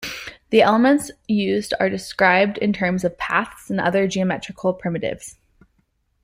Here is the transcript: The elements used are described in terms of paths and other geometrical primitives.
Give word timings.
The 0.49 0.63
elements 0.63 1.11
used 1.27 1.75
are 1.79 1.87
described 1.87 2.57
in 2.57 2.73
terms 2.73 3.03
of 3.03 3.19
paths 3.19 3.69
and 3.69 3.79
other 3.79 4.07
geometrical 4.07 4.73
primitives. 4.73 5.37